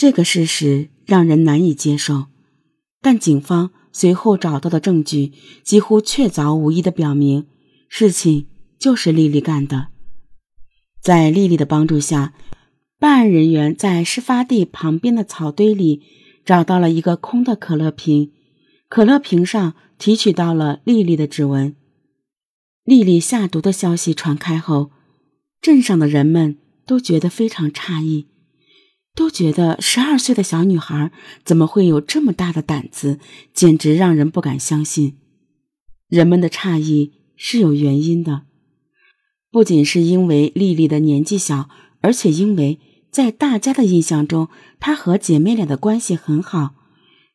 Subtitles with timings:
[0.00, 2.28] 这个事实让人难以接受，
[3.02, 7.46] 但警方随后找到的证据几乎确凿无疑的表明，
[7.86, 8.46] 事情
[8.78, 9.88] 就是丽丽干的。
[11.02, 12.32] 在丽丽的帮助下，
[12.98, 16.00] 办案人员在事发地旁边的草堆里
[16.46, 18.32] 找到了一个空的可乐瓶，
[18.88, 21.76] 可乐瓶上提取到了丽丽的指纹。
[22.84, 24.92] 丽丽下毒的消息传开后，
[25.60, 26.56] 镇上的人们
[26.86, 28.28] 都觉得非常诧异。
[29.20, 31.12] 都觉得十二岁的小女孩
[31.44, 33.20] 怎么会有这么大的胆子，
[33.52, 35.18] 简直让人不敢相信。
[36.08, 38.44] 人们的诧异是有原因的，
[39.50, 41.68] 不仅是因为丽丽的年纪小，
[42.00, 44.48] 而且因为在大家的印象中，
[44.78, 46.70] 她和姐妹俩的关系很好，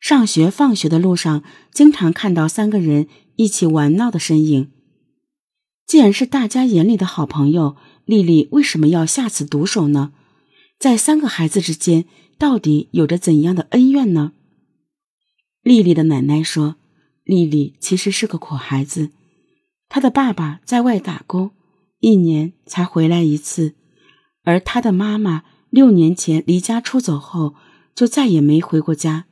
[0.00, 3.06] 上学放学的路上经常看到三个人
[3.36, 4.72] 一起玩闹的身影。
[5.86, 10.10] 既然是大家眼里的好朋友，丽丽为什么要下此毒手呢？
[10.78, 12.04] 在三个孩子之间，
[12.38, 14.32] 到底有着怎样的恩怨呢？
[15.62, 16.76] 丽丽的奶奶说
[17.24, 19.10] ：“丽丽其实是个苦孩子，
[19.88, 21.52] 她的爸爸在外打工，
[22.00, 23.74] 一年才回来一次，
[24.44, 27.54] 而她的妈妈六年前离家出走后，
[27.94, 29.24] 就再也没回过家。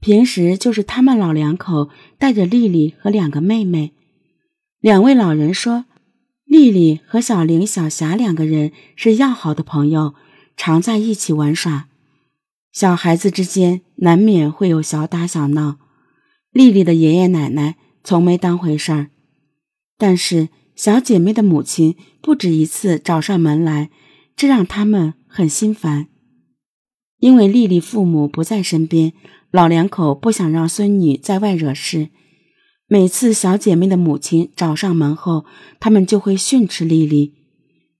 [0.00, 3.92] 平时就是他们老两口带着丽丽和两个妹妹。
[4.80, 5.86] 两位老人说，
[6.44, 10.14] 丽丽和小玲、小霞两个人是要好的朋友。”
[10.58, 11.88] 常在一起玩耍，
[12.72, 15.78] 小孩子之间难免会有小打小闹。
[16.50, 19.10] 丽丽的爷爷奶奶从没当回事儿，
[19.96, 23.90] 但是小姐妹的母亲不止一次找上门来，
[24.34, 26.08] 这让他们很心烦。
[27.20, 29.12] 因为丽丽父母不在身边，
[29.52, 32.10] 老两口不想让孙女在外惹事。
[32.88, 35.44] 每次小姐妹的母亲找上门后，
[35.78, 37.34] 他们就会训斥丽丽。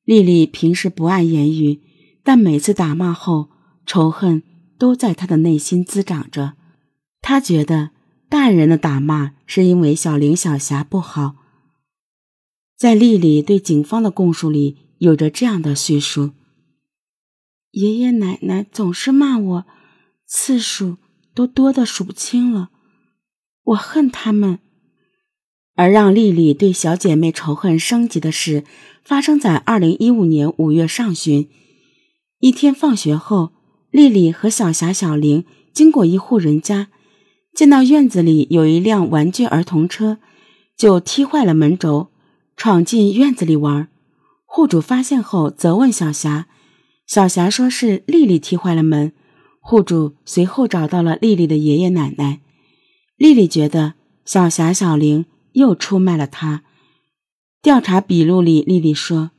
[0.05, 1.83] 丽丽平时不爱言语。
[2.29, 3.49] 但每次打骂后，
[3.87, 4.43] 仇恨
[4.77, 6.57] 都在他的内心滋长着。
[7.23, 7.89] 他觉得
[8.29, 11.37] 大人的打骂是因为小玲、小霞不好。
[12.77, 16.33] 在丽丽对警方的供述里，有着这样的叙述：
[17.71, 19.67] 爷爷奶奶总是骂我，
[20.27, 20.99] 次数
[21.33, 22.69] 都多的数不清了。
[23.65, 24.59] 我恨他们。
[25.77, 28.65] 而让丽丽对小姐妹仇恨升级的事，
[29.03, 31.49] 发生在二零一五年五月上旬。
[32.41, 33.53] 一天放学后，
[33.91, 36.89] 丽丽和小霞、小玲经过一户人家，
[37.53, 40.19] 见到院子里有一辆玩具儿童车，
[40.77, 42.11] 就踢坏了门轴，
[42.57, 43.89] 闯进院子里玩。
[44.47, 46.47] 户主发现后责问小霞，
[47.07, 49.13] 小霞说是丽丽踢坏了门。
[49.61, 52.41] 户主随后找到了丽丽的爷爷奶奶，
[53.17, 53.95] 丽丽觉得
[54.25, 56.63] 小霞、小玲又出卖了她。
[57.61, 59.33] 调查笔录里，丽丽说。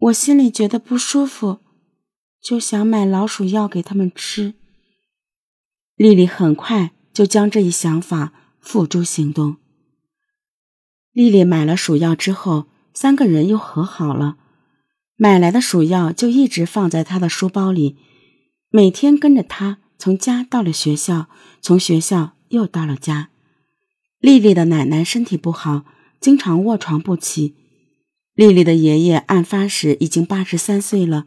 [0.00, 1.58] 我心里觉得不舒服，
[2.40, 4.54] 就想买老鼠药给他们吃。
[5.94, 9.56] 丽丽很快就将这一想法付诸行动。
[11.12, 14.38] 丽丽买了鼠药之后，三个人又和好了。
[15.16, 17.98] 买来的鼠药就一直放在她的书包里，
[18.70, 21.28] 每天跟着她从家到了学校，
[21.60, 23.28] 从学校又到了家。
[24.18, 25.84] 丽丽的奶奶身体不好，
[26.18, 27.54] 经常卧床不起。
[28.40, 31.26] 丽丽的爷爷案发时已经八十三岁了，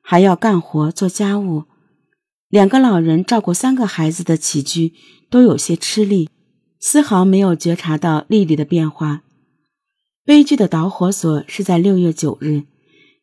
[0.00, 1.64] 还要干活做家务，
[2.48, 4.94] 两个老人照顾三个孩子的起居
[5.28, 6.30] 都有些吃力，
[6.78, 9.22] 丝毫没有觉察到丽丽的变化。
[10.24, 12.62] 悲剧的导火索是在六月九日，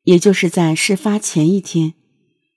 [0.03, 1.93] 也就是在事发前一天，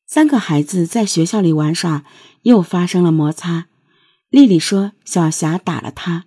[0.09, 2.04] 三个孩子在学校里玩耍，
[2.43, 3.69] 又发生了摩擦。
[4.31, 6.25] 丽丽说小霞打了她，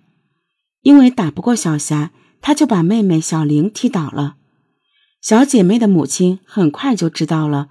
[0.80, 4.36] 因为打不过小霞，她就把妹妹小玲踢倒了。
[5.26, 7.68] 小姐妹的母亲很快就知道了，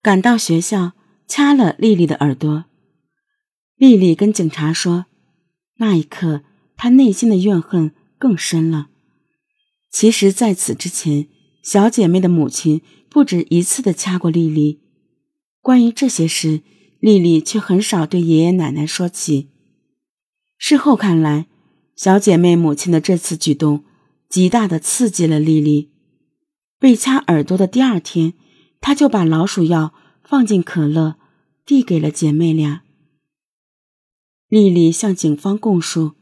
[0.00, 0.92] 赶到学校
[1.26, 2.66] 掐了丽丽的耳朵。
[3.74, 5.06] 丽丽跟警察说，
[5.78, 6.42] 那一刻
[6.76, 8.90] 她内心的怨恨更深了。
[9.90, 11.26] 其实，在此之前，
[11.64, 14.80] 小姐妹的母亲不止一次的掐过丽丽。
[15.60, 16.60] 关于这些事，
[17.00, 19.50] 丽丽却很少对爷爷奶奶说起。
[20.56, 21.48] 事后看来，
[21.96, 23.82] 小姐妹母亲的这次举动，
[24.28, 25.90] 极大的刺激了丽丽。
[26.78, 28.34] 被掐耳朵的第二天，
[28.80, 29.92] 他就把老鼠药
[30.22, 31.16] 放进可乐，
[31.66, 32.82] 递给了姐妹俩。
[34.48, 36.12] 丽丽向警方供述，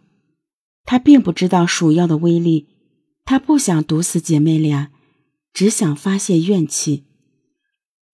[0.84, 2.68] 她并不知道鼠药的威力，
[3.24, 4.90] 她不想毒死姐妹俩，
[5.52, 7.04] 只想发泄怨气。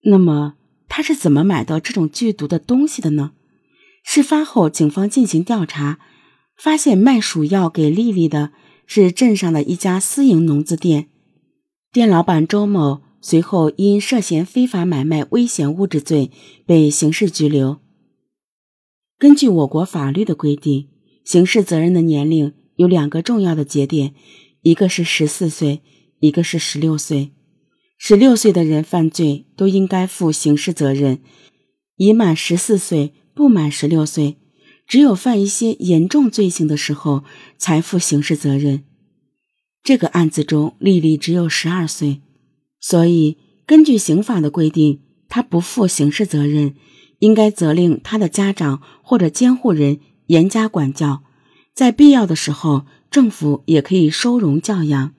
[0.02, 0.56] 那么，
[0.88, 3.32] 她是怎么买到这种剧毒的东西的呢？
[4.02, 6.00] 事发后，警方进行调查，
[6.56, 8.52] 发现卖鼠药给丽丽的
[8.84, 11.08] 是镇上的一家私营农资店。
[11.92, 16.30] 店老板周某随后因涉嫌非法买卖危险物质罪
[16.64, 17.80] 被刑事拘留。
[19.18, 20.88] 根据我国法律的规定，
[21.22, 24.14] 刑事责任的年龄有两个重要的节点，
[24.62, 25.82] 一个是十四岁，
[26.20, 27.32] 一个是十六岁。
[27.98, 31.20] 十六岁的人犯罪都应该负刑事责任，
[31.96, 34.38] 已满十四岁不满十六岁，
[34.86, 37.22] 只有犯一些严重罪行的时候
[37.58, 38.84] 才负刑事责任。
[39.82, 42.20] 这个案子中，丽丽只有十二岁，
[42.81, 43.37] 所以
[43.67, 46.75] 根据刑法的规定，她不负刑事责任，
[47.19, 51.25] 应该责令她的家长或者监护人严加管教，
[51.75, 55.14] 在必要的时候，政府也可以收容教养。